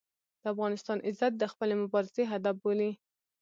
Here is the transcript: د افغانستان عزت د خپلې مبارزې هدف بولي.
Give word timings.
د 0.41 0.43
افغانستان 0.53 0.97
عزت 1.07 1.33
د 1.37 1.43
خپلې 1.51 1.73
مبارزې 1.83 2.23
هدف 2.31 2.55
بولي. 2.63 2.91